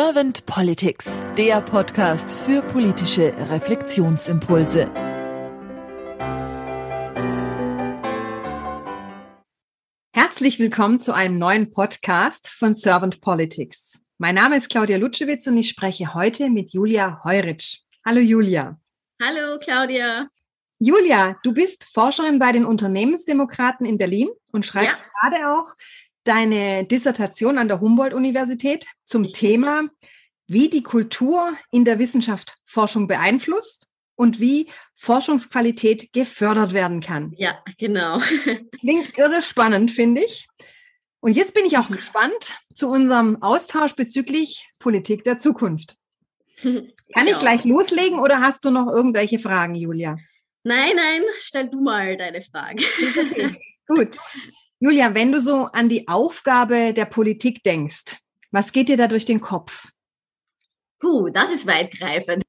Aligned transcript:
Servant 0.00 0.46
Politics, 0.46 1.26
der 1.36 1.60
Podcast 1.60 2.30
für 2.30 2.62
politische 2.62 3.34
Reflexionsimpulse. 3.50 4.88
Herzlich 10.14 10.60
willkommen 10.60 11.00
zu 11.00 11.12
einem 11.12 11.38
neuen 11.38 11.72
Podcast 11.72 12.46
von 12.48 12.74
Servant 12.74 13.20
Politics. 13.20 14.00
Mein 14.18 14.36
Name 14.36 14.58
ist 14.58 14.70
Claudia 14.70 14.98
Lutschewitz 14.98 15.48
und 15.48 15.56
ich 15.56 15.68
spreche 15.68 16.14
heute 16.14 16.48
mit 16.48 16.72
Julia 16.72 17.20
Heuritsch. 17.24 17.80
Hallo 18.06 18.20
Julia. 18.20 18.78
Hallo 19.20 19.58
Claudia. 19.58 20.28
Julia, 20.78 21.34
du 21.42 21.52
bist 21.52 21.88
Forscherin 21.92 22.38
bei 22.38 22.52
den 22.52 22.64
Unternehmensdemokraten 22.64 23.84
in 23.84 23.98
Berlin 23.98 24.28
und 24.52 24.64
schreibst 24.64 25.00
ja. 25.00 25.28
gerade 25.28 25.50
auch 25.50 25.74
deine 26.28 26.84
Dissertation 26.84 27.58
an 27.58 27.68
der 27.68 27.80
Humboldt-Universität 27.80 28.86
zum 29.04 29.28
Thema, 29.28 29.88
wie 30.46 30.68
die 30.68 30.82
Kultur 30.82 31.52
in 31.70 31.84
der 31.84 31.98
Wissenschaft 31.98 32.58
Forschung 32.66 33.06
beeinflusst 33.06 33.88
und 34.14 34.40
wie 34.40 34.66
Forschungsqualität 34.94 36.12
gefördert 36.12 36.72
werden 36.72 37.00
kann. 37.00 37.32
Ja, 37.36 37.62
genau. 37.78 38.20
Klingt 38.80 39.16
irre 39.16 39.42
spannend, 39.42 39.90
finde 39.90 40.22
ich. 40.22 40.46
Und 41.20 41.32
jetzt 41.32 41.54
bin 41.54 41.64
ich 41.64 41.78
auch 41.78 41.90
gespannt 41.90 42.52
zu 42.74 42.88
unserem 42.88 43.42
Austausch 43.42 43.94
bezüglich 43.94 44.68
Politik 44.78 45.24
der 45.24 45.38
Zukunft. 45.38 45.96
Kann 46.62 46.92
genau. 47.14 47.30
ich 47.30 47.38
gleich 47.38 47.64
loslegen 47.64 48.18
oder 48.18 48.40
hast 48.40 48.64
du 48.64 48.70
noch 48.70 48.88
irgendwelche 48.88 49.38
Fragen, 49.38 49.74
Julia? 49.74 50.18
Nein, 50.62 50.96
nein, 50.96 51.22
stell 51.40 51.70
du 51.70 51.80
mal 51.80 52.16
deine 52.16 52.42
Fragen. 52.42 52.80
Okay. 53.00 53.56
Gut. 53.86 54.18
Julia, 54.80 55.14
wenn 55.14 55.32
du 55.32 55.40
so 55.40 55.64
an 55.72 55.88
die 55.88 56.06
Aufgabe 56.06 56.92
der 56.94 57.06
Politik 57.06 57.64
denkst, 57.64 58.16
was 58.52 58.72
geht 58.72 58.88
dir 58.88 58.96
da 58.96 59.08
durch 59.08 59.24
den 59.24 59.40
Kopf? 59.40 59.88
Puh, 61.00 61.30
das 61.30 61.50
ist 61.50 61.66
weitgreifend. 61.66 62.44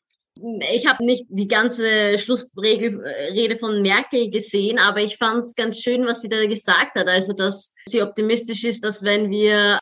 Ich 0.72 0.88
habe 0.88 1.04
nicht 1.04 1.26
die 1.28 1.48
ganze 1.48 2.18
Schlussrede 2.18 3.58
von 3.60 3.82
Merkel 3.82 4.30
gesehen, 4.30 4.80
aber 4.80 5.02
ich 5.02 5.18
fand 5.18 5.40
es 5.40 5.56
ganz 5.56 5.80
schön, 5.80 6.06
was 6.06 6.22
sie 6.22 6.30
da 6.30 6.46
gesagt 6.46 6.96
hat. 6.96 7.08
Also, 7.08 7.34
dass 7.34 7.74
sie 7.88 8.02
optimistisch 8.02 8.64
ist, 8.64 8.84
dass 8.84 9.04
wenn 9.04 9.32
wir 9.32 9.80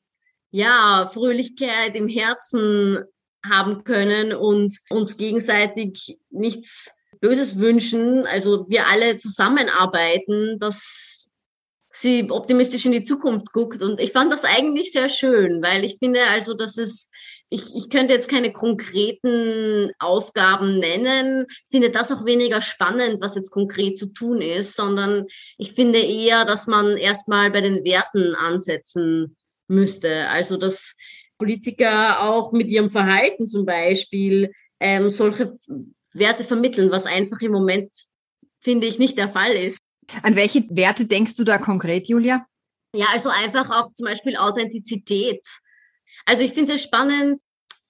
ja 0.50 1.10
Fröhlichkeit 1.14 1.96
im 1.96 2.08
Herzen 2.08 3.04
haben 3.46 3.84
können 3.84 4.34
und 4.34 4.76
uns 4.90 5.18
gegenseitig 5.18 6.18
nichts 6.30 6.92
Böses 7.20 7.60
wünschen, 7.60 8.26
also 8.26 8.66
wir 8.68 8.88
alle 8.88 9.18
zusammenarbeiten, 9.18 10.60
dass 10.60 11.27
sie 12.02 12.30
optimistisch 12.30 12.86
in 12.86 12.92
die 12.92 13.04
Zukunft 13.04 13.52
guckt. 13.54 13.82
Und 13.82 14.00
ich 14.00 14.12
fand 14.12 14.32
das 14.32 14.44
eigentlich 14.44 14.92
sehr 14.92 15.10
schön, 15.10 15.62
weil 15.62 15.84
ich 15.84 15.98
finde 16.00 16.22
also, 16.28 16.54
dass 16.54 16.78
es, 16.78 17.10
ich, 17.50 17.76
ich 17.76 17.90
könnte 17.90 18.14
jetzt 18.14 18.30
keine 18.30 18.52
konkreten 18.52 19.92
Aufgaben 20.00 20.76
nennen, 20.76 21.46
finde 21.70 21.90
das 21.90 22.12
auch 22.12 22.26
weniger 22.26 22.62
spannend, 22.62 23.22
was 23.22 23.36
jetzt 23.36 23.52
konkret 23.52 23.98
zu 23.98 24.08
tun 24.14 24.42
ist, 24.42 24.76
sondern 24.76 25.26
ich 25.58 25.74
finde 25.74 26.00
eher, 26.00 26.46
dass 26.46 26.68
man 26.68 26.98
erstmal 26.98 27.52
bei 27.52 27.62
den 27.62 27.84
Werten 27.86 28.36
ansetzen 28.36 29.36
müsste. 29.68 30.28
Also, 30.30 30.58
dass 30.58 30.96
Politiker 31.38 32.24
auch 32.24 32.52
mit 32.52 32.70
ihrem 32.70 32.90
Verhalten 32.90 33.48
zum 33.48 33.66
Beispiel 33.66 34.52
ähm, 34.80 35.10
solche 35.10 35.58
Werte 36.14 36.44
vermitteln, 36.44 36.92
was 36.92 37.06
einfach 37.06 37.40
im 37.42 37.52
Moment, 37.52 37.92
finde 38.60 38.88
ich, 38.88 39.00
nicht 39.00 39.18
der 39.18 39.30
Fall 39.30 39.52
ist. 39.52 39.80
An 40.24 40.36
welche 40.36 40.64
Werte 40.70 41.06
denkst 41.06 41.36
du 41.36 41.44
da 41.44 41.58
konkret, 41.58 42.08
Julia? 42.08 42.46
Ja, 42.94 43.08
also 43.12 43.30
einfach 43.30 43.70
auch 43.70 43.92
zum 43.94 44.06
Beispiel 44.06 44.38
Authentizität. 44.38 45.46
Also 46.26 46.44
ich 46.44 46.54
finde 46.54 46.74
es 46.74 46.84
spannend, 46.84 47.42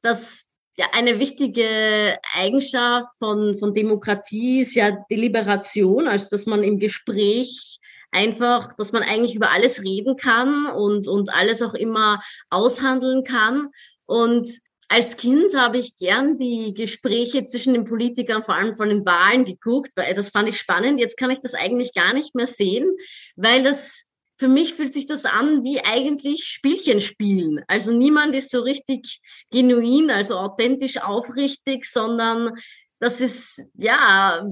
dass 0.02 0.44
ja 0.78 0.88
eine 0.94 1.20
wichtige 1.20 2.18
Eigenschaft 2.34 3.10
von, 3.18 3.58
von 3.58 3.74
Demokratie 3.74 4.62
ist 4.62 4.76
ja 4.76 4.92
Deliberation, 5.10 6.08
also 6.08 6.28
dass 6.30 6.46
man 6.46 6.64
im 6.64 6.80
Gespräch 6.80 7.80
einfach, 8.12 8.74
dass 8.74 8.92
man 8.92 9.04
eigentlich 9.04 9.36
über 9.36 9.52
alles 9.52 9.84
reden 9.84 10.16
kann 10.16 10.68
und, 10.68 11.08
und 11.08 11.34
alles 11.34 11.62
auch 11.62 11.74
immer 11.74 12.22
aushandeln 12.50 13.24
kann. 13.24 13.70
Und 14.06 14.50
als 14.90 15.18
Kind 15.18 15.56
habe 15.56 15.78
ich 15.78 15.98
gern 15.98 16.38
die 16.38 16.74
Gespräche 16.74 17.46
zwischen 17.46 17.74
den 17.74 17.84
Politikern, 17.84 18.42
vor 18.42 18.56
allem 18.56 18.76
von 18.76 18.90
den 18.90 19.06
Wahlen, 19.06 19.44
geguckt, 19.44 19.92
weil 19.96 20.14
das 20.14 20.30
fand 20.30 20.48
ich 20.48 20.58
spannend. 20.58 21.00
Jetzt 21.00 21.18
kann 21.18 21.30
ich 21.30 21.40
das 21.40 21.54
eigentlich 21.54 21.94
gar 21.94 22.14
nicht 22.14 22.36
mehr 22.36 22.48
sehen, 22.48 22.96
weil 23.36 23.64
das 23.64 24.08
für 24.40 24.48
mich 24.48 24.76
fühlt 24.76 24.94
sich 24.94 25.08
das 25.08 25.26
an 25.26 25.64
wie 25.64 25.82
eigentlich 25.84 26.44
Spielchen 26.46 27.02
spielen. 27.02 27.64
Also 27.68 27.92
niemand 27.92 28.36
ist 28.36 28.52
so 28.52 28.62
richtig 28.62 29.20
genuin, 29.52 30.12
also 30.12 30.36
authentisch 30.36 30.98
aufrichtig, 30.98 31.86
sondern 31.86 32.52
das 33.00 33.22
ist 33.22 33.62
ja 33.76 34.44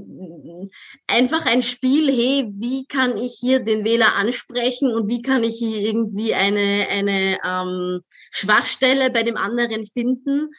einfach 1.08 1.46
ein 1.46 1.64
Spiel, 1.64 2.12
hey, 2.12 2.48
wie 2.54 2.86
kann 2.86 3.18
ich 3.18 3.38
hier 3.40 3.60
den 3.60 3.84
Wähler 3.84 4.16
ansprechen 4.16 4.94
und 4.94 5.10
wie 5.10 5.22
kann 5.22 5.44
ich 5.44 5.56
hier 5.58 5.80
irgendwie 5.80 6.36
eine, 6.36 6.88
eine 6.90 7.40
ähm, 7.44 8.02
Schwachstelle 8.32 9.10
bei 9.10 9.24
dem 9.24 9.38
anderen 9.38 9.86
finden. 9.86 10.50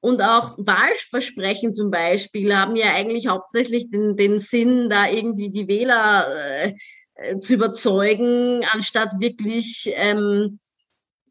Und 0.00 0.22
auch 0.22 0.56
Wahlversprechen 0.58 1.72
zum 1.72 1.90
Beispiel 1.90 2.54
haben 2.54 2.76
ja 2.76 2.94
eigentlich 2.94 3.26
hauptsächlich 3.26 3.90
den, 3.90 4.16
den 4.16 4.38
Sinn, 4.38 4.88
da 4.88 5.08
irgendwie 5.08 5.50
die 5.50 5.68
Wähler 5.68 6.64
äh, 7.14 7.38
zu 7.38 7.54
überzeugen, 7.54 8.64
anstatt 8.70 9.12
wirklich 9.18 9.90
ähm, 9.94 10.58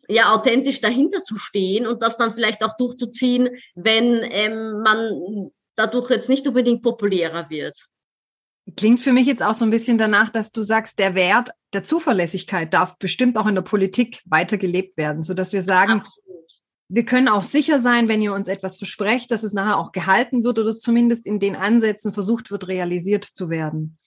ja 0.07 0.33
authentisch 0.33 0.81
dahinter 0.81 1.21
zu 1.21 1.37
stehen 1.37 1.87
und 1.87 2.01
das 2.01 2.17
dann 2.17 2.33
vielleicht 2.33 2.63
auch 2.63 2.77
durchzuziehen, 2.77 3.49
wenn 3.75 4.21
ähm, 4.23 4.81
man 4.83 5.51
dadurch 5.79 6.09
jetzt 6.09 6.29
nicht 6.29 6.45
unbedingt 6.45 6.84
populärer 6.84 7.50
wird. 7.50 7.88
Klingt 8.75 9.01
für 9.01 9.13
mich 9.13 9.25
jetzt 9.25 9.41
auch 9.41 9.56
so 9.56 9.66
ein 9.66 9.72
bisschen 9.72 9.97
danach, 9.97 10.29
dass 10.29 10.51
du 10.51 10.62
sagst, 10.62 11.00
der 11.00 11.16
Wert 11.16 11.50
der 11.73 11.84
Zuverlässigkeit 11.84 12.73
darf 12.73 12.97
bestimmt 13.00 13.38
auch 13.38 13.47
in 13.47 13.56
der 13.56 13.62
Politik 13.62 14.22
weitergelebt 14.25 14.97
werden, 14.97 15.23
so 15.23 15.34
dass 15.34 15.53
wir 15.53 15.63
sagen, 15.63 16.01
Absolut. 16.01 16.51
wir 16.89 17.06
können 17.06 17.29
auch 17.29 17.44
sicher 17.44 17.79
sein, 17.79 18.07
wenn 18.07 18.22
ihr 18.22 18.34
uns 18.34 18.47
etwas 18.47 18.78
versprecht, 18.78 19.31
dass 19.31 19.44
es 19.44 19.53
nachher 19.53 19.78
auch 19.78 19.91
gehalten 19.91 20.44
wird 20.44 20.59
oder 20.59 20.75
zumindest 20.75 21.25
in 21.25 21.39
den 21.39 21.56
Ansätzen 21.56 22.13
versucht 22.13 22.51
wird, 22.51 22.68
realisiert 22.68 23.23
zu 23.23 23.50
werden. 23.50 23.97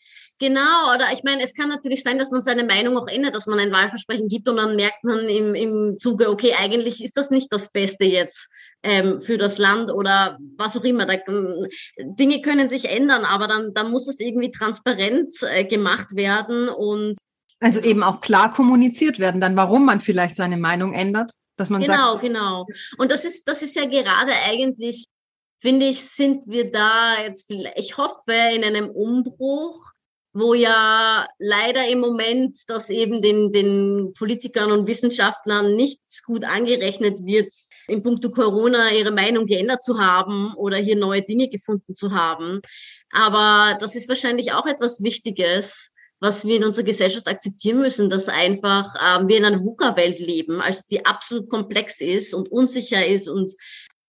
Genau, 0.42 0.92
oder 0.92 1.12
ich 1.12 1.22
meine, 1.22 1.41
es 1.44 1.54
kann 1.54 1.69
natürlich 1.69 2.03
sein, 2.03 2.19
dass 2.19 2.32
man 2.32 2.42
seine 2.42 2.64
Meinung 2.64 2.98
auch 2.98 3.06
ändert, 3.06 3.36
dass 3.36 3.47
man 3.47 3.60
ein 3.60 3.70
Wahlversprechen 3.70 4.26
gibt 4.26 4.48
und 4.48 4.56
dann 4.56 4.75
merkt 4.75 5.04
man 5.04 5.28
im, 5.28 5.54
im 5.54 5.98
Zuge, 5.98 6.28
okay, 6.28 6.54
eigentlich 6.58 7.03
ist 7.04 7.16
das 7.16 7.30
nicht 7.30 7.53
das 7.53 7.70
Beste 7.70 8.06
jetzt 8.06 8.48
ähm, 8.82 9.22
für 9.22 9.38
das 9.38 9.58
Land 9.58 9.92
oder 9.92 10.38
was 10.56 10.76
auch 10.76 10.82
immer. 10.82 11.06
Da, 11.06 11.12
äh, 11.12 11.69
Dinge 11.97 12.42
können 12.42 12.69
sich 12.69 12.86
ändern, 12.86 13.25
aber 13.25 13.47
dann, 13.47 13.72
dann 13.72 13.92
muss 13.92 14.06
das 14.06 14.19
irgendwie 14.19 14.50
transparent 14.50 15.32
äh, 15.42 15.62
gemacht 15.62 16.16
werden 16.16 16.69
und 16.69 17.16
also 17.60 17.78
eben 17.78 18.02
auch 18.02 18.20
klar 18.20 18.52
kommuniziert 18.52 19.20
werden, 19.20 19.41
dann 19.41 19.54
warum 19.54 19.86
man 19.86 20.00
vielleicht 20.00 20.34
seine 20.34 20.56
Meinung 20.56 20.92
ändert, 20.92 21.31
dass 21.56 21.70
man 21.70 21.82
genau, 21.82 22.14
sagt, 22.14 22.22
genau. 22.22 22.66
Und 22.98 23.12
das 23.12 23.25
ist 23.25 23.47
das 23.47 23.62
ist 23.62 23.76
ja 23.76 23.84
gerade 23.86 24.32
eigentlich 24.32 25.06
finde 25.60 25.86
ich, 25.86 26.04
sind 26.04 26.48
wir 26.48 26.72
da 26.72 27.22
jetzt, 27.22 27.48
ich 27.76 27.97
hoffe, 27.97 28.32
in 28.32 28.64
einem 28.64 28.91
Umbruch, 28.91 29.91
wo 30.32 30.54
ja 30.54 31.28
leider 31.38 31.87
im 31.88 32.00
Moment 32.00 32.56
das 32.69 32.91
eben 32.91 33.20
den, 33.20 33.53
den 33.53 34.15
Politikern 34.15 34.72
und 34.72 34.87
Wissenschaftlern 34.87 35.75
nichts 35.75 36.22
gut 36.22 36.44
angerechnet 36.44 37.25
wird, 37.25 37.53
in 37.88 38.03
puncto 38.03 38.31
Corona 38.31 38.93
ihre 38.93 39.10
Meinung 39.10 39.47
geändert 39.47 39.82
zu 39.82 39.98
haben 39.98 40.54
oder 40.54 40.76
hier 40.76 40.97
neue 40.97 41.22
Dinge 41.22 41.48
gefunden 41.48 41.94
zu 41.94 42.12
haben. 42.12 42.60
Aber 43.10 43.76
das 43.78 43.94
ist 43.94 44.09
wahrscheinlich 44.09 44.53
auch 44.53 44.66
etwas 44.66 45.03
Wichtiges, 45.03 45.93
was 46.19 46.47
wir 46.47 46.56
in 46.56 46.64
unserer 46.64 46.84
Gesellschaft 46.84 47.26
akzeptieren 47.26 47.81
müssen, 47.81 48.09
dass 48.09 48.28
einfach 48.28 48.94
ähm, 49.04 49.28
wir 49.28 49.38
in 49.38 49.44
einer 49.44 49.62
VUCA-Welt 49.62 50.20
leben, 50.20 50.61
also 50.61 50.81
die 50.88 51.05
absolut 51.05 51.50
komplex 51.50 52.00
ist 52.00 52.32
und 52.32 52.50
unsicher 52.50 53.05
ist 53.05 53.29
und 53.29 53.52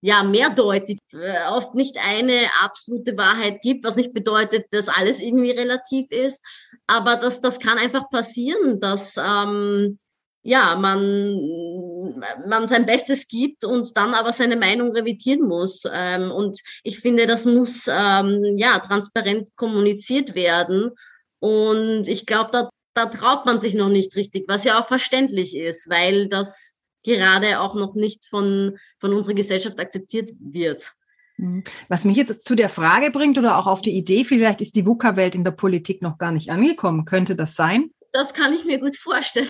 ja, 0.05 0.21
mehrdeutig, 0.23 0.99
äh, 1.13 1.47
oft 1.49 1.75
nicht 1.75 1.95
eine 1.97 2.47
absolute 2.61 3.15
Wahrheit 3.15 3.61
gibt, 3.61 3.85
was 3.85 3.95
nicht 3.95 4.13
bedeutet, 4.13 4.65
dass 4.73 4.89
alles 4.89 5.21
irgendwie 5.21 5.51
relativ 5.51 6.11
ist. 6.11 6.43
Aber 6.87 7.15
das, 7.15 7.39
das 7.39 7.57
kann 7.57 7.77
einfach 7.77 8.09
passieren, 8.09 8.81
dass 8.81 9.15
ähm, 9.17 9.97
ja, 10.41 10.75
man, 10.75 12.19
man 12.45 12.67
sein 12.67 12.85
Bestes 12.85 13.29
gibt 13.29 13.63
und 13.63 13.95
dann 13.95 14.13
aber 14.13 14.33
seine 14.33 14.57
Meinung 14.57 14.91
revidieren 14.91 15.47
muss. 15.47 15.83
Ähm, 15.89 16.31
und 16.31 16.59
ich 16.83 16.99
finde, 16.99 17.25
das 17.25 17.45
muss 17.45 17.85
ähm, 17.87 18.57
ja 18.57 18.79
transparent 18.79 19.55
kommuniziert 19.55 20.35
werden. 20.35 20.91
Und 21.39 22.09
ich 22.09 22.25
glaube, 22.25 22.49
da, 22.51 22.69
da 22.93 23.05
traut 23.05 23.45
man 23.45 23.57
sich 23.57 23.73
noch 23.73 23.87
nicht 23.89 24.17
richtig, 24.17 24.49
was 24.49 24.65
ja 24.65 24.81
auch 24.81 24.87
verständlich 24.87 25.55
ist, 25.55 25.89
weil 25.89 26.27
das 26.27 26.81
gerade 27.03 27.59
auch 27.59 27.75
noch 27.75 27.95
nicht 27.95 28.25
von, 28.25 28.77
von 28.99 29.13
unserer 29.13 29.35
Gesellschaft 29.35 29.79
akzeptiert 29.79 30.31
wird. 30.39 30.93
Mhm. 31.37 31.63
Was 31.89 32.05
mich 32.05 32.15
jetzt 32.15 32.45
zu 32.45 32.55
der 32.55 32.69
Frage 32.69 33.11
bringt 33.11 33.37
oder 33.37 33.57
auch 33.57 33.67
auf 33.67 33.81
die 33.81 33.95
Idee, 33.97 34.23
vielleicht 34.23 34.61
ist 34.61 34.75
die 34.75 34.85
VUCA-Welt 34.85 35.35
in 35.35 35.43
der 35.43 35.51
Politik 35.51 36.01
noch 36.01 36.17
gar 36.17 36.31
nicht 36.31 36.49
angekommen. 36.49 37.05
Könnte 37.05 37.35
das 37.35 37.55
sein? 37.55 37.91
Das 38.13 38.35
kann 38.35 38.53
ich 38.53 38.63
mir 38.63 38.79
gut 38.79 38.95
vorstellen. 38.95 39.49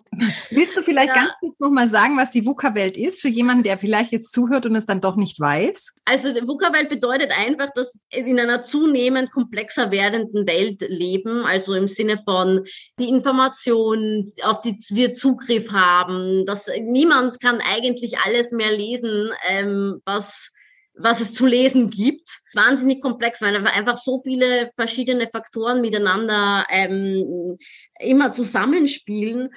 Willst 0.49 0.77
du 0.77 0.81
vielleicht 0.81 1.09
ja. 1.09 1.15
ganz 1.15 1.33
kurz 1.41 1.59
nochmal 1.59 1.89
sagen, 1.89 2.15
was 2.17 2.31
die 2.31 2.45
VUCA-Welt 2.45 2.97
ist, 2.97 3.21
für 3.21 3.27
jemanden, 3.27 3.63
der 3.63 3.77
vielleicht 3.77 4.13
jetzt 4.13 4.31
zuhört 4.31 4.65
und 4.65 4.73
es 4.77 4.85
dann 4.85 5.01
doch 5.01 5.17
nicht 5.17 5.37
weiß? 5.37 5.93
Also 6.05 6.33
die 6.33 6.47
VUCA-Welt 6.47 6.87
bedeutet 6.87 7.31
einfach, 7.31 7.71
dass 7.75 7.99
in 8.09 8.39
einer 8.39 8.63
zunehmend 8.63 9.33
komplexer 9.33 9.91
werdenden 9.91 10.47
Welt 10.47 10.81
leben, 10.87 11.45
also 11.45 11.73
im 11.73 11.89
Sinne 11.89 12.17
von 12.17 12.63
die 12.99 13.09
Informationen, 13.09 14.31
auf 14.43 14.61
die 14.61 14.77
wir 14.91 15.11
Zugriff 15.11 15.69
haben, 15.69 16.45
dass 16.45 16.69
niemand 16.81 17.41
kann 17.41 17.59
eigentlich 17.59 18.19
alles 18.19 18.53
mehr 18.53 18.71
lesen, 18.71 19.31
ähm, 19.49 20.01
was 20.05 20.52
was 20.95 21.19
es 21.19 21.33
zu 21.33 21.45
lesen 21.45 21.89
gibt. 21.89 22.27
Wahnsinnig 22.53 23.01
komplex, 23.01 23.41
weil 23.41 23.55
einfach 23.67 23.97
so 23.97 24.21
viele 24.21 24.71
verschiedene 24.75 25.27
Faktoren 25.27 25.81
miteinander 25.81 26.65
ähm, 26.69 27.57
immer 27.99 28.31
zusammenspielen. 28.31 29.49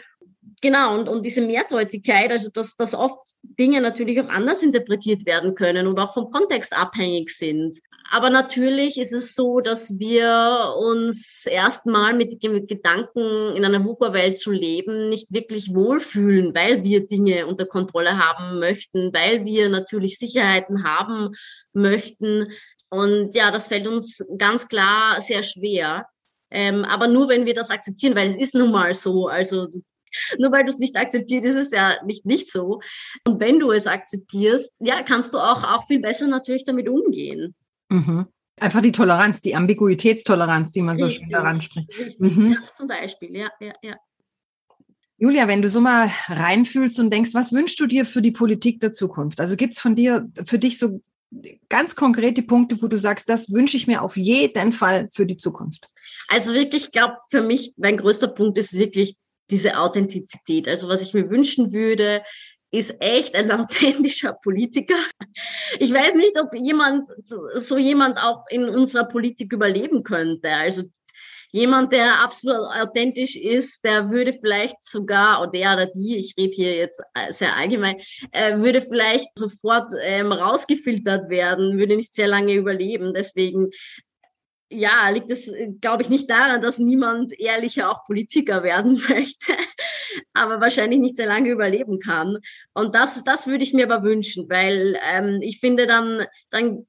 Genau, 0.63 0.95
und, 0.99 1.09
und 1.09 1.27
diese 1.27 1.43
Mehrdeutigkeit, 1.43 2.31
also 2.31 2.51
dass, 2.51 2.77
dass 2.77 2.95
oft 2.95 3.21
Dinge 3.43 3.83
natürlich 3.83 4.21
auch 4.21 4.29
anders 4.29 4.63
interpretiert 4.63 5.27
werden 5.27 5.55
können 5.55 5.87
und 5.87 5.99
auch 5.99 6.15
vom 6.15 6.31
Kontext 6.31 6.73
abhängig 6.73 7.37
sind. 7.37 7.79
Aber 8.11 8.31
natürlich 8.31 8.99
ist 8.99 9.13
es 9.13 9.35
so, 9.35 9.61
dass 9.61 9.99
wir 9.99 10.75
uns 10.79 11.45
erstmal 11.45 12.15
mit, 12.15 12.43
mit 12.43 12.69
Gedanken 12.69 13.55
in 13.55 13.65
einer 13.65 13.85
VUCA-Welt 13.85 14.39
zu 14.39 14.51
leben 14.51 15.09
nicht 15.09 15.33
wirklich 15.33 15.75
wohlfühlen, 15.75 16.55
weil 16.55 16.85
wir 16.85 17.07
Dinge 17.07 17.47
unter 17.47 17.67
Kontrolle 17.67 18.17
haben 18.17 18.59
möchten, 18.59 19.13
weil 19.13 19.45
wir 19.45 19.69
natürlich 19.69 20.19
Sicherheiten 20.19 20.85
haben 20.85 21.35
möchten. 21.73 22.53
Und 22.89 23.35
ja, 23.35 23.51
das 23.51 23.69
fällt 23.69 23.87
uns 23.87 24.25
ganz 24.39 24.69
klar 24.69 25.21
sehr 25.21 25.43
schwer. 25.43 26.07
Ähm, 26.51 26.85
aber 26.85 27.09
nur 27.09 27.29
wenn 27.29 27.45
wir 27.45 27.55
das 27.55 27.71
akzeptieren, 27.71 28.15
weil 28.15 28.29
es 28.29 28.37
ist 28.37 28.55
nun 28.55 28.71
mal 28.71 28.95
so. 28.95 29.27
Also 29.27 29.67
nur 30.39 30.53
weil 30.53 30.65
du 30.65 30.71
es 30.71 30.79
nicht 30.79 30.97
akzeptierst, 30.97 31.47
ist 31.47 31.57
es 31.57 31.71
ja 31.71 32.03
nicht 32.05 32.27
nicht 32.27 32.51
so. 32.51 32.81
Und 33.27 33.41
wenn 33.41 33.59
du 33.59 33.73
es 33.73 33.87
akzeptierst, 33.87 34.73
ja, 34.81 35.03
kannst 35.03 35.35
du 35.35 35.39
auch, 35.39 35.65
auch 35.65 35.87
viel 35.87 36.01
besser 36.01 36.27
natürlich 36.27 36.65
damit 36.65 36.89
umgehen. 36.89 37.55
Mhm. 37.91 38.27
Einfach 38.59 38.81
die 38.81 38.93
Toleranz, 38.93 39.41
die 39.43 39.55
Ambiguitätstoleranz, 39.55 40.73
die 40.73 40.81
man 40.81 40.97
richtig, 40.97 41.15
so 41.15 41.21
schön 41.21 41.31
daran 41.31 41.61
spricht. 41.61 42.21
Mhm. 42.21 42.53
Ja, 42.53 42.75
zum 42.75 42.89
Beispiel, 42.89 43.37
ja, 43.37 43.51
ja, 43.61 43.73
ja. 43.83 43.97
Julia, 45.19 45.49
wenn 45.49 45.63
du 45.63 45.71
so 45.71 45.81
mal 45.81 46.11
reinfühlst 46.29 46.99
und 47.01 47.11
denkst, 47.11 47.33
was 47.33 47.53
wünschst 47.53 47.81
du 47.81 47.87
dir 47.87 48.05
für 48.05 48.21
die 48.21 48.33
Politik 48.33 48.81
der 48.81 48.93
Zukunft? 48.93 49.41
Also 49.41 49.57
gibt 49.57 49.73
es 49.73 49.81
von 49.81 49.95
dir, 49.95 50.29
für 50.45 50.59
dich 50.59 50.79
so 50.79 51.01
ganz 51.69 51.97
konkrete 51.97 52.43
Punkte, 52.43 52.81
wo 52.81 52.87
du 52.87 52.99
sagst, 52.99 53.29
das 53.29 53.51
wünsche 53.51 53.77
ich 53.77 53.87
mir 53.87 54.03
auf 54.03 54.17
jeden 54.17 54.73
Fall 54.73 55.09
für 55.13 55.27
die 55.27 55.37
Zukunft? 55.37 55.89
Also 56.29 56.55
wirklich, 56.55 56.87
ich 56.87 56.93
glaube, 56.93 57.17
für 57.31 57.43
mich, 57.43 57.75
mein 57.77 57.97
größter 57.97 58.29
Punkt 58.29 58.59
ist 58.59 58.75
wirklich 58.75 59.17
diese 59.51 59.79
Authentizität. 59.79 60.69
Also 60.69 60.89
was 60.89 61.03
ich 61.03 61.15
mir 61.15 61.31
wünschen 61.31 61.73
würde, 61.73 62.23
ist 62.71 62.95
echt 63.01 63.35
ein 63.35 63.51
authentischer 63.53 64.35
Politiker. 64.35 64.99
Ich 65.79 65.93
weiß 65.93 66.15
nicht, 66.15 66.39
ob 66.41 66.55
jemand, 66.55 67.07
so 67.55 67.79
jemand 67.79 68.19
auch 68.19 68.45
in 68.51 68.69
unserer 68.69 69.05
Politik 69.05 69.53
überleben 69.53 70.03
könnte. 70.03 70.51
Also 70.51 70.83
jemand, 71.53 71.93
der 71.93 72.23
absolut 72.23 72.59
authentisch 72.59 73.37
ist, 73.37 73.85
der 73.85 74.11
würde 74.11 74.33
vielleicht 74.33 74.83
sogar, 74.83 75.41
oder 75.41 75.51
der 75.53 75.73
oder 75.73 75.87
die, 75.87 76.17
ich 76.17 76.35
rede 76.37 76.53
hier 76.55 76.77
jetzt 76.77 77.01
sehr 77.31 77.57
allgemein, 77.57 77.97
äh, 78.33 78.61
würde 78.61 78.83
vielleicht 78.83 79.29
sofort 79.39 79.93
ähm, 80.03 80.33
rausgefiltert 80.33 81.31
werden, 81.31 81.79
würde 81.79 81.97
nicht 81.97 82.15
sehr 82.15 82.29
lange 82.29 82.55
überleben. 82.55 83.15
Deswegen 83.15 83.71
ja, 84.71 85.09
liegt 85.11 85.31
es, 85.31 85.51
glaube 85.81 86.03
ich, 86.03 86.09
nicht 86.09 86.29
daran, 86.29 86.61
dass 86.61 86.79
niemand 86.79 87.39
ehrlicher 87.39 87.91
auch 87.91 88.05
Politiker 88.05 88.63
werden 88.63 89.01
möchte, 89.09 89.53
aber 90.33 90.61
wahrscheinlich 90.61 90.99
nicht 90.99 91.17
sehr 91.17 91.27
lange 91.27 91.51
überleben 91.51 91.99
kann. 92.01 92.39
Und 92.75 92.95
das, 92.95 93.23
das 93.25 93.47
würde 93.47 93.65
ich 93.65 93.75
mir 93.75 93.91
aber 93.91 94.03
wünschen, 94.03 94.49
weil 94.49 94.99
ähm, 95.13 95.41
ich 95.43 95.61
finde 95.61 95.87
dann, 95.87 96.27
dann 96.51 96.87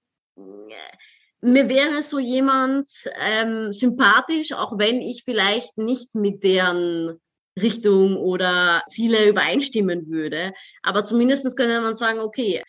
mir 1.42 1.70
wäre 1.70 2.02
so 2.02 2.20
jemand 2.20 2.90
ähm, 3.20 3.72
sympathisch, 3.72 4.54
auch 4.54 4.78
wenn 4.78 5.02
ich 5.02 5.24
vielleicht 5.24 5.78
nicht 5.78 6.16
mit 6.16 6.44
deren 6.44 7.20
Richtung 7.60 8.18
oder 8.18 8.84
Ziele 8.88 9.30
übereinstimmen 9.30 10.10
würde. 10.10 10.54
Aber 10.84 11.04
zumindest 11.04 11.56
könnte 11.56 11.82
man 11.82 11.94
sagen, 11.94 12.20
okay, 12.20 12.62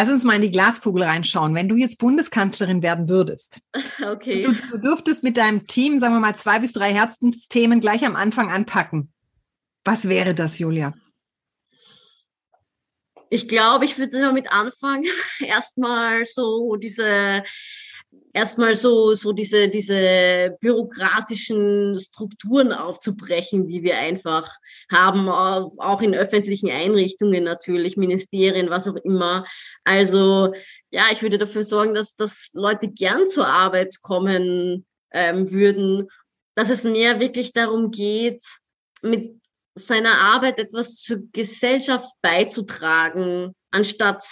Lass 0.00 0.10
uns 0.10 0.22
mal 0.22 0.36
in 0.36 0.42
die 0.42 0.52
Glaskugel 0.52 1.02
reinschauen. 1.02 1.56
Wenn 1.56 1.68
du 1.68 1.74
jetzt 1.74 1.98
Bundeskanzlerin 1.98 2.84
werden 2.84 3.08
würdest, 3.08 3.62
okay. 4.00 4.44
du, 4.44 4.52
du 4.70 4.78
dürftest 4.78 5.24
mit 5.24 5.36
deinem 5.36 5.66
Team, 5.66 5.98
sagen 5.98 6.14
wir 6.14 6.20
mal, 6.20 6.36
zwei 6.36 6.60
bis 6.60 6.72
drei 6.72 6.94
Herzensthemen 6.94 7.80
gleich 7.80 8.06
am 8.06 8.14
Anfang 8.14 8.48
anpacken. 8.48 9.12
Was 9.84 10.08
wäre 10.08 10.36
das, 10.36 10.60
Julia? 10.60 10.92
Ich 13.28 13.48
glaube, 13.48 13.86
ich 13.86 13.98
würde 13.98 14.20
damit 14.20 14.52
anfangen, 14.52 15.04
erstmal 15.40 16.24
so 16.26 16.76
diese 16.76 17.42
erstmal 18.32 18.74
so, 18.74 19.14
so 19.14 19.32
diese, 19.32 19.68
diese 19.68 20.56
bürokratischen 20.60 21.98
Strukturen 21.98 22.72
aufzubrechen, 22.72 23.66
die 23.66 23.82
wir 23.82 23.98
einfach 23.98 24.50
haben, 24.90 25.28
auch 25.28 26.02
in 26.02 26.14
öffentlichen 26.14 26.70
Einrichtungen 26.70 27.44
natürlich, 27.44 27.96
Ministerien, 27.96 28.70
was 28.70 28.86
auch 28.88 28.96
immer. 28.96 29.44
Also 29.84 30.54
ja, 30.90 31.06
ich 31.10 31.22
würde 31.22 31.38
dafür 31.38 31.64
sorgen, 31.64 31.94
dass, 31.94 32.16
dass 32.16 32.50
Leute 32.54 32.88
gern 32.88 33.28
zur 33.28 33.46
Arbeit 33.46 33.96
kommen 34.02 34.86
ähm, 35.10 35.50
würden, 35.50 36.08
dass 36.54 36.70
es 36.70 36.84
mehr 36.84 37.20
wirklich 37.20 37.52
darum 37.52 37.90
geht, 37.90 38.42
mit 39.02 39.40
seiner 39.74 40.18
Arbeit 40.18 40.58
etwas 40.58 40.96
zur 40.96 41.20
Gesellschaft 41.32 42.10
beizutragen, 42.20 43.54
anstatt 43.70 44.24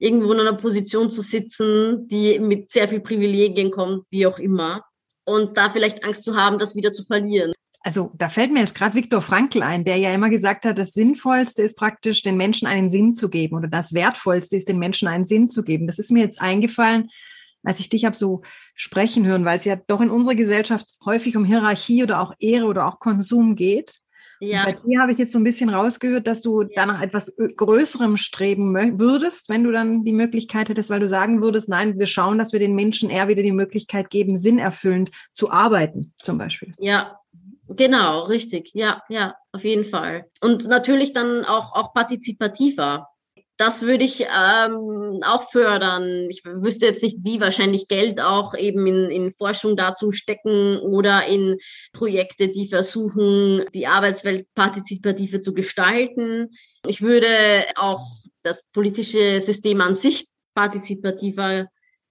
irgendwo 0.00 0.32
in 0.32 0.40
einer 0.40 0.54
Position 0.54 1.10
zu 1.10 1.22
sitzen, 1.22 2.08
die 2.08 2.40
mit 2.40 2.72
sehr 2.72 2.88
viel 2.88 3.00
Privilegien 3.00 3.70
kommt, 3.70 4.06
wie 4.10 4.26
auch 4.26 4.38
immer. 4.38 4.84
Und 5.24 5.56
da 5.56 5.70
vielleicht 5.70 6.04
Angst 6.04 6.24
zu 6.24 6.34
haben, 6.34 6.58
das 6.58 6.74
wieder 6.74 6.90
zu 6.90 7.04
verlieren. 7.04 7.52
Also 7.82 8.10
da 8.16 8.28
fällt 8.28 8.52
mir 8.52 8.60
jetzt 8.60 8.74
gerade 8.74 8.94
Viktor 8.94 9.20
Frankl 9.22 9.62
ein, 9.62 9.84
der 9.84 9.96
ja 9.96 10.12
immer 10.12 10.28
gesagt 10.28 10.64
hat, 10.64 10.78
das 10.78 10.92
Sinnvollste 10.92 11.62
ist 11.62 11.78
praktisch, 11.78 12.22
den 12.22 12.36
Menschen 12.36 12.66
einen 12.66 12.90
Sinn 12.90 13.14
zu 13.14 13.30
geben 13.30 13.56
oder 13.56 13.68
das 13.68 13.94
Wertvollste 13.94 14.56
ist, 14.56 14.68
den 14.68 14.78
Menschen 14.78 15.08
einen 15.08 15.26
Sinn 15.26 15.48
zu 15.48 15.62
geben. 15.62 15.86
Das 15.86 15.98
ist 15.98 16.10
mir 16.10 16.22
jetzt 16.22 16.40
eingefallen, 16.40 17.10
als 17.62 17.80
ich 17.80 17.88
dich 17.88 18.04
habe 18.04 18.16
so 18.16 18.42
sprechen 18.74 19.26
hören, 19.26 19.44
weil 19.44 19.58
es 19.58 19.64
ja 19.66 19.76
doch 19.76 20.00
in 20.00 20.10
unserer 20.10 20.34
Gesellschaft 20.34 20.86
häufig 21.04 21.36
um 21.36 21.44
Hierarchie 21.44 22.02
oder 22.02 22.20
auch 22.20 22.34
Ehre 22.38 22.66
oder 22.66 22.86
auch 22.86 23.00
Konsum 23.00 23.56
geht. 23.56 23.99
Ja. 24.40 24.64
Bei 24.64 24.72
dir 24.72 25.00
habe 25.00 25.12
ich 25.12 25.18
jetzt 25.18 25.32
so 25.32 25.38
ein 25.38 25.44
bisschen 25.44 25.68
rausgehört, 25.68 26.26
dass 26.26 26.40
du 26.40 26.62
ja. 26.62 26.68
danach 26.74 27.02
etwas 27.02 27.28
äh, 27.38 27.48
Größerem 27.54 28.16
streben 28.16 28.74
würdest, 28.98 29.50
wenn 29.50 29.64
du 29.64 29.70
dann 29.70 30.02
die 30.02 30.14
Möglichkeit 30.14 30.70
hättest, 30.70 30.88
weil 30.88 31.00
du 31.00 31.08
sagen 31.08 31.42
würdest, 31.42 31.68
nein, 31.68 31.98
wir 31.98 32.06
schauen, 32.06 32.38
dass 32.38 32.52
wir 32.52 32.58
den 32.58 32.74
Menschen 32.74 33.10
eher 33.10 33.28
wieder 33.28 33.42
die 33.42 33.52
Möglichkeit 33.52 34.08
geben, 34.08 34.38
sinnerfüllend 34.38 35.10
zu 35.34 35.50
arbeiten, 35.50 36.14
zum 36.16 36.38
Beispiel. 36.38 36.72
Ja, 36.78 37.20
Genau, 37.76 38.24
richtig. 38.24 38.72
Ja, 38.74 39.00
ja, 39.08 39.36
auf 39.52 39.62
jeden 39.62 39.84
Fall. 39.84 40.24
Und 40.40 40.66
natürlich 40.66 41.12
dann 41.12 41.44
auch, 41.44 41.72
auch 41.72 41.92
partizipativer 41.94 43.06
das 43.60 43.82
würde 43.82 44.04
ich 44.04 44.22
ähm, 44.22 45.20
auch 45.22 45.50
fördern. 45.50 46.28
Ich 46.30 46.42
wüsste 46.46 46.86
jetzt 46.86 47.02
nicht, 47.02 47.18
wie 47.24 47.40
wahrscheinlich 47.40 47.88
Geld 47.88 48.18
auch 48.18 48.54
eben 48.54 48.86
in, 48.86 49.10
in 49.10 49.34
Forschung 49.34 49.76
dazu 49.76 50.12
stecken 50.12 50.78
oder 50.78 51.26
in 51.26 51.58
Projekte, 51.92 52.48
die 52.48 52.68
versuchen, 52.68 53.66
die 53.74 53.86
Arbeitswelt 53.86 54.46
partizipativer 54.54 55.42
zu 55.42 55.52
gestalten. 55.52 56.48
Ich 56.86 57.02
würde 57.02 57.66
auch 57.76 58.06
das 58.42 58.66
politische 58.72 59.42
System 59.42 59.82
an 59.82 59.94
sich 59.94 60.28
partizipativer 60.54 61.66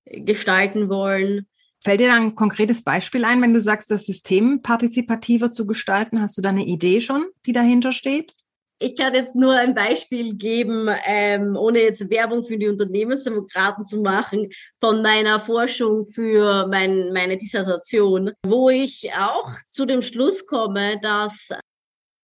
gestalten 0.05 0.87
wollen. 0.87 1.47
Fällt 1.81 1.99
dir 1.99 2.09
da 2.09 2.17
ein 2.17 2.35
konkretes 2.35 2.83
Beispiel 2.83 3.25
ein, 3.25 3.41
wenn 3.41 3.55
du 3.55 3.61
sagst, 3.61 3.89
das 3.89 4.05
System 4.05 4.61
partizipativer 4.61 5.51
zu 5.51 5.65
gestalten? 5.65 6.21
Hast 6.21 6.37
du 6.37 6.43
da 6.43 6.49
eine 6.49 6.65
Idee 6.65 7.01
schon, 7.01 7.25
die 7.47 7.53
dahinter 7.53 7.91
steht? 7.91 8.35
Ich 8.79 8.95
kann 8.95 9.13
jetzt 9.13 9.35
nur 9.35 9.55
ein 9.55 9.75
Beispiel 9.75 10.35
geben, 10.35 10.89
ähm, 11.05 11.57
ohne 11.57 11.81
jetzt 11.81 12.09
Werbung 12.09 12.45
für 12.45 12.57
die 12.57 12.69
Unternehmensdemokraten 12.69 13.83
zu 13.83 14.01
machen, 14.01 14.49
von 14.79 15.01
meiner 15.01 15.39
Forschung 15.39 16.05
für 16.05 16.65
mein, 16.67 17.11
meine 17.11 17.37
Dissertation, 17.37 18.31
wo 18.45 18.69
ich 18.69 19.11
auch 19.13 19.51
zu 19.67 19.85
dem 19.85 20.01
Schluss 20.01 20.47
komme, 20.47 20.99
dass 21.01 21.49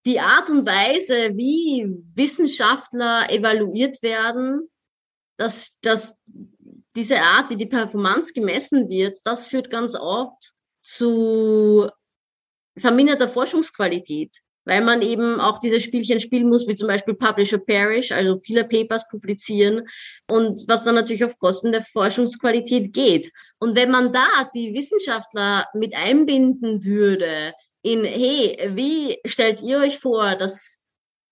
die 0.06 0.18
Art 0.18 0.48
und 0.48 0.64
Weise, 0.66 1.36
wie 1.36 1.94
Wissenschaftler 2.14 3.30
evaluiert 3.30 4.02
werden, 4.02 4.68
dass, 5.36 5.78
dass 5.82 6.16
diese 6.94 7.20
Art, 7.20 7.50
wie 7.50 7.56
die 7.56 7.66
Performance 7.66 8.32
gemessen 8.32 8.88
wird, 8.88 9.18
das 9.24 9.48
führt 9.48 9.68
ganz 9.68 9.94
oft 9.94 10.54
zu 10.80 11.90
verminderter 12.78 13.28
Forschungsqualität 13.28 14.34
weil 14.66 14.82
man 14.82 15.00
eben 15.00 15.40
auch 15.40 15.58
diese 15.58 15.80
Spielchen 15.80 16.20
spielen 16.20 16.48
muss, 16.48 16.68
wie 16.68 16.74
zum 16.74 16.88
Beispiel 16.88 17.14
Publisher 17.14 17.58
Parish, 17.58 18.12
also 18.12 18.36
viele 18.36 18.64
Papers 18.64 19.08
publizieren 19.08 19.88
und 20.30 20.68
was 20.68 20.84
dann 20.84 20.96
natürlich 20.96 21.24
auf 21.24 21.38
Kosten 21.38 21.72
der 21.72 21.84
Forschungsqualität 21.84 22.92
geht. 22.92 23.32
Und 23.58 23.76
wenn 23.76 23.90
man 23.90 24.12
da 24.12 24.26
die 24.54 24.74
Wissenschaftler 24.74 25.66
mit 25.72 25.94
einbinden 25.94 26.84
würde 26.84 27.54
in, 27.82 28.04
hey, 28.04 28.70
wie 28.74 29.18
stellt 29.24 29.62
ihr 29.62 29.78
euch 29.78 29.98
vor, 29.98 30.34
dass 30.34 30.86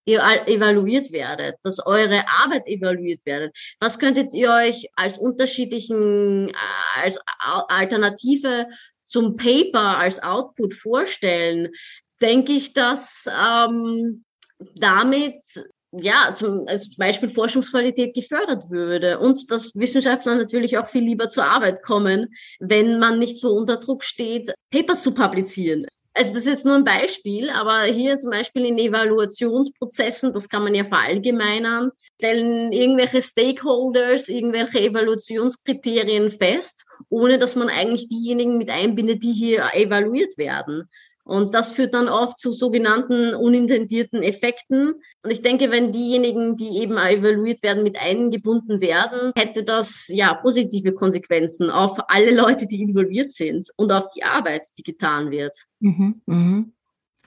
evaluiert 0.07 1.13
werdet, 1.13 1.57
dass 1.63 1.85
eure 1.87 2.25
Arbeit 2.29 2.67
evaluiert 2.67 3.25
werdet. 3.25 3.57
Was 3.81 3.99
könntet 3.99 4.35
ihr 4.35 4.51
euch 4.51 4.89
als 4.97 5.19
unterschiedlichen, 5.19 6.51
äh, 6.51 7.03
als 7.03 7.19
Alternative 7.39 8.67
zum 9.03 9.37
Paper, 9.37 9.99
als 9.99 10.23
Output 10.23 10.75
vorstellen? 10.75 11.71
Denke 12.25 12.53
ich, 12.53 12.73
dass 12.73 13.27
ähm, 13.29 14.25
damit 14.77 15.43
ja, 15.93 16.33
zum, 16.35 16.65
also 16.67 16.89
zum 16.89 16.97
Beispiel 16.97 17.29
Forschungsqualität 17.29 18.15
gefördert 18.15 18.71
würde 18.71 19.19
und 19.19 19.51
dass 19.51 19.75
Wissenschaftler 19.77 20.35
natürlich 20.35 20.79
auch 20.79 20.89
viel 20.89 21.05
lieber 21.05 21.29
zur 21.29 21.45
Arbeit 21.45 21.83
kommen, 21.83 22.35
wenn 22.61 22.99
man 22.99 23.19
nicht 23.19 23.39
so 23.39 23.53
unter 23.53 23.77
Druck 23.77 24.05
steht, 24.05 24.55
Papers 24.71 25.03
zu 25.03 25.13
publizieren. 25.13 25.87
Also 26.17 26.33
das 26.33 26.45
ist 26.45 26.51
jetzt 26.51 26.65
nur 26.65 26.77
ein 26.77 26.85
Beispiel, 26.85 27.51
aber 27.51 27.83
hier 27.83 28.17
zum 28.17 28.31
Beispiel 28.31 28.65
in 28.65 28.79
Evaluationsprozessen, 28.79 30.33
das 30.33 30.49
kann 30.49 30.63
man 30.63 30.75
ja 30.75 30.85
verallgemeinern, 30.85 31.91
stellen 32.15 32.73
irgendwelche 32.73 33.21
Stakeholders 33.21 34.29
irgendwelche 34.29 34.81
Evaluationskriterien 34.81 36.31
fest, 36.31 36.87
ohne 37.11 37.37
dass 37.37 37.55
man 37.55 37.69
eigentlich 37.69 38.09
diejenigen 38.09 38.57
mit 38.57 38.71
einbindet, 38.71 39.23
die 39.23 39.33
hier 39.33 39.69
evaluiert 39.75 40.39
werden. 40.39 40.89
Und 41.25 41.55
das 41.55 41.73
führt 41.73 41.95
dann 41.95 42.09
oft 42.09 42.39
zu 42.39 42.53
sogenannten 42.53 43.35
unintendierten 43.35 44.23
Effekten. 44.23 44.95
Und 45.23 45.31
ich 45.31 45.41
denke, 45.41 45.71
wenn 45.71 45.91
diejenigen, 45.91 46.57
die 46.57 46.79
eben 46.79 46.99
evaluiert 46.99 47.63
werden, 47.63 47.83
mit 47.83 47.99
eingebunden 47.99 48.81
werden, 48.81 49.33
hätte 49.35 49.65
das 49.65 50.07
ja 50.09 50.35
positive 50.35 50.93
Konsequenzen 50.93 51.71
auf 51.71 51.99
alle 52.09 52.35
Leute, 52.35 52.67
die 52.67 52.83
involviert 52.83 53.33
sind 53.33 53.71
und 53.77 53.91
auf 53.91 54.09
die 54.15 54.23
Arbeit, 54.23 54.67
die 54.79 54.83
getan 54.83 55.31
wird. 55.31 55.57
Mhm, 55.81 56.21
mh. 56.27 56.65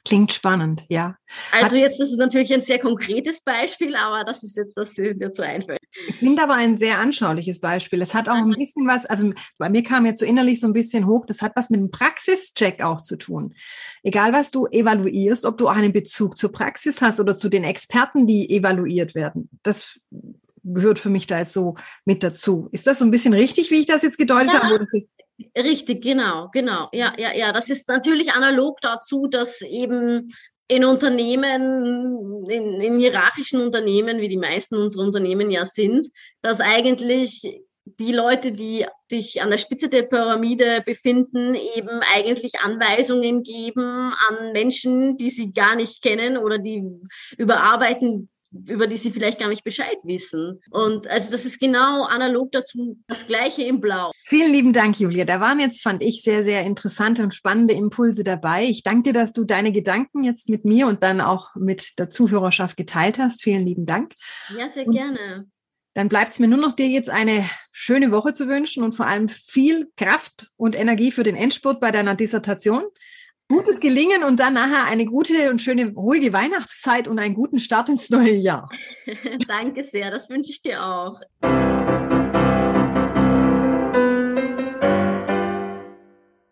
Klingt 0.08 0.32
spannend, 0.32 0.86
ja. 0.88 1.18
Also 1.52 1.76
jetzt 1.76 2.00
ist 2.00 2.14
es 2.14 2.18
natürlich 2.18 2.54
ein 2.54 2.62
sehr 2.62 2.80
konkretes 2.80 3.42
Beispiel, 3.42 3.94
aber 3.98 4.24
das 4.24 4.42
ist 4.42 4.56
jetzt 4.56 4.78
das, 4.78 4.98
was 4.98 5.18
dazu 5.18 5.42
einfällt. 5.42 5.82
Ich 6.08 6.16
finde 6.16 6.44
aber 6.44 6.54
ein 6.54 6.78
sehr 6.78 7.00
anschauliches 7.00 7.60
Beispiel. 7.60 8.02
Es 8.02 8.14
hat 8.14 8.30
auch 8.30 8.36
ein 8.36 8.52
bisschen 8.52 8.88
was, 8.88 9.06
also 9.06 9.34
bei 9.58 9.68
mir 9.68 9.84
kam 9.84 10.06
jetzt 10.06 10.22
so 10.22 10.26
innerlich 10.26 10.62
so 10.62 10.68
ein 10.68 10.74
bisschen 10.74 11.08
hoch, 11.08 11.26
das 11.26 11.42
hat 11.42 11.52
was 11.56 11.70
mit 11.70 11.80
einem 11.80 11.92
Praxischeck 11.92 12.82
auch 12.82 13.02
zu 13.02 13.18
tun. 13.18 13.54
Egal, 14.02 14.32
was 14.32 14.50
du 14.50 14.66
evaluierst, 14.68 15.44
ob 15.46 15.58
du 15.58 15.68
auch 15.68 15.76
einen 15.76 15.92
Bezug 15.92 16.38
zur 16.38 16.54
Praxis 16.54 17.02
hast 17.02 17.20
oder 17.20 17.36
zu 17.36 17.50
den 17.50 17.66
Experten, 17.66 18.26
die 18.28 18.50
evaluiert 18.50 19.14
werden. 19.14 19.50
Das 19.64 20.00
gehört 20.64 21.00
für 21.00 21.10
mich 21.10 21.28
da 21.28 21.40
jetzt 21.40 21.54
so 21.54 21.76
mit 22.06 22.24
dazu. 22.24 22.70
Ist 22.72 22.88
das 22.88 23.00
so 23.00 23.06
ein 23.06 23.12
bisschen 23.12 23.34
richtig, 23.34 23.72
wie 23.72 23.80
ich 23.80 23.86
das 23.86 24.04
jetzt 24.04 24.18
gedeutet 24.18 24.54
ja. 24.54 24.64
habe? 24.64 24.86
Richtig, 25.56 26.04
genau, 26.04 26.50
genau. 26.52 26.90
Ja, 26.94 27.14
ja, 27.18 27.34
ja. 27.34 27.54
Das 27.54 27.70
ist 27.70 27.88
natürlich 27.88 28.34
analog 28.34 28.80
dazu, 28.82 29.28
dass 29.28 29.62
eben 29.62 30.34
in 30.68 30.84
Unternehmen, 30.84 32.46
in, 32.50 32.82
in 32.82 33.00
hierarchischen 33.00 33.62
Unternehmen, 33.62 34.20
wie 34.20 34.28
die 34.28 34.38
meisten 34.38 34.76
unserer 34.76 35.04
Unternehmen 35.04 35.52
ja 35.52 35.66
sind, 35.66 36.08
dass 36.42 36.60
eigentlich 36.60 37.62
die 38.00 38.12
Leute, 38.12 38.52
die 38.52 38.86
sich 39.10 39.42
an 39.42 39.50
der 39.50 39.58
Spitze 39.58 39.88
der 39.88 40.04
Pyramide 40.04 40.84
befinden, 40.86 41.56
eben 41.76 42.02
eigentlich 42.14 42.60
Anweisungen 42.60 43.44
geben 43.44 44.14
an 44.28 44.52
Menschen, 44.52 45.18
die 45.18 45.30
sie 45.30 45.52
gar 45.52 45.76
nicht 45.76 46.02
kennen 46.02 46.38
oder 46.38 46.58
die 46.58 46.84
überarbeiten 47.38 48.30
über 48.66 48.88
die 48.88 48.98
sie 48.98 49.12
vielleicht 49.12 49.40
gar 49.40 49.50
nicht 49.50 49.64
Bescheid 49.64 49.98
wissen. 50.04 50.60
Und 50.72 51.08
also 51.08 51.32
das 51.32 51.46
ist 51.46 51.60
genau 51.60 52.04
analog 52.04 52.52
dazu 52.52 52.98
das 53.08 53.28
Gleiche 53.28 53.64
im 53.64 53.80
Blau. 53.80 54.12
Vielen 54.24 54.52
lieben 54.52 54.74
Dank, 54.74 55.00
Julia. 55.00 55.26
Da 55.26 55.40
waren 55.40 55.60
jetzt, 55.60 55.82
fand 55.82 56.04
ich, 56.04 56.24
sehr, 56.24 56.44
sehr 56.44 56.64
interessante 56.64 57.24
und 57.24 57.36
spannende 57.36 57.74
Impulse 57.74 58.24
dabei. 58.24 58.66
Ich 58.66 58.84
danke 58.84 59.12
dir, 59.12 59.14
dass 59.14 59.34
du 59.34 59.44
deine 59.44 59.72
Gedanken 59.72 60.24
jetzt 60.24 60.50
mit 60.50 60.66
mir 60.66 60.88
und 60.88 61.04
dann 61.04 61.22
auch 61.22 61.56
mit 61.56 62.00
der 62.00 62.10
Zuhörerschaft 62.10 62.78
geteilt 62.78 63.20
hast. 63.20 63.44
Vielen 63.44 63.66
lieben 63.66 63.86
Dank. 63.86 64.14
Ja, 64.58 64.70
sehr 64.70 64.88
und 64.88 64.94
gerne. 64.94 65.48
Dann 65.94 66.10
bleibt 66.10 66.34
es 66.34 66.40
mir 66.40 66.48
nur 66.48 66.60
noch 66.60 66.76
dir 66.76 66.88
jetzt 66.88 67.10
eine 67.10 67.44
schöne 67.72 68.12
Woche 68.12 68.32
zu 68.32 68.48
wünschen 68.48 68.84
und 68.84 68.94
vor 68.94 69.08
allem 69.08 69.30
viel 69.30 69.92
Kraft 69.98 70.52
und 70.56 70.80
Energie 70.80 71.12
für 71.12 71.24
den 71.24 71.36
Endspurt 71.36 71.80
bei 71.80 71.90
deiner 71.90 72.14
Dissertation 72.14 72.84
gutes 73.48 73.80
Gelingen 73.80 74.24
und 74.24 74.40
dann 74.40 74.54
nachher 74.54 74.86
eine 74.86 75.06
gute 75.06 75.50
und 75.50 75.62
schöne, 75.62 75.94
ruhige 75.94 76.34
Weihnachtszeit 76.34 77.08
und 77.08 77.20
einen 77.20 77.36
guten 77.36 77.60
Start 77.60 77.90
ins 77.90 78.10
neue 78.10 78.34
Jahr. 78.34 78.70
Danke 79.48 79.84
sehr, 79.84 80.12
das 80.12 80.30
wünsche 80.30 80.52
ich 80.52 80.62
dir 80.62 80.84
auch. 80.84 81.22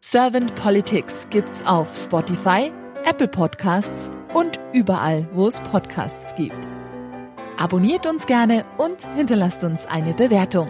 Servant 0.02 0.56
Politics 0.56 1.28
gibt's 1.30 1.66
auf 1.66 1.94
Spotify, 1.94 2.72
Apple 3.04 3.28
Podcasts 3.28 4.10
und 4.34 4.60
überall, 4.72 5.28
wo 5.34 5.48
es 5.48 5.60
Podcasts 5.62 6.34
gibt. 6.36 6.70
Abonniert 7.58 8.06
uns 8.06 8.26
gerne 8.26 8.64
und 8.78 9.06
hinterlasst 9.16 9.64
uns 9.64 9.86
eine 9.86 10.14
Bewertung. 10.14 10.70